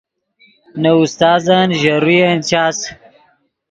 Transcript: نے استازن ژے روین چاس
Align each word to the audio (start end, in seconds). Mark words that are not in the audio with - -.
نے 0.81 0.91
استازن 1.01 1.67
ژے 1.79 1.93
روین 2.03 2.37
چاس 2.49 2.77